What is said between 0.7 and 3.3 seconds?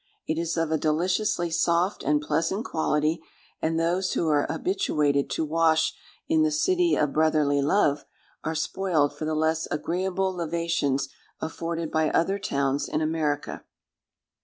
a deliciously soft and pleasant quality;